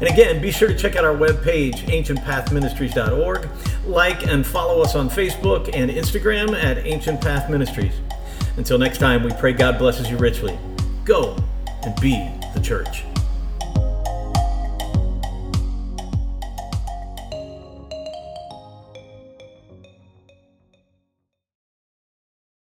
And 0.00 0.04
again, 0.04 0.40
be 0.40 0.50
sure 0.50 0.66
to 0.66 0.74
check 0.74 0.96
out 0.96 1.04
our 1.04 1.14
webpage, 1.14 1.74
ancientpathministries.org. 1.74 3.48
Like 3.84 4.26
and 4.28 4.46
follow 4.46 4.80
us 4.80 4.94
on 4.94 5.10
Facebook 5.10 5.68
and 5.74 5.90
Instagram 5.90 6.54
at 6.54 6.78
Ancient 6.86 7.20
Path 7.20 7.50
Ministries. 7.50 7.92
Until 8.56 8.78
next 8.78 8.96
time, 8.96 9.22
we 9.22 9.32
pray 9.32 9.52
God 9.52 9.78
blesses 9.78 10.10
you 10.10 10.16
richly. 10.16 10.58
Go 11.04 11.36
and 11.82 11.94
be 12.00 12.30
the 12.54 12.60
church. 12.62 13.04